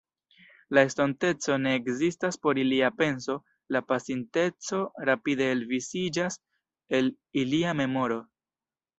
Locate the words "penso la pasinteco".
3.01-4.79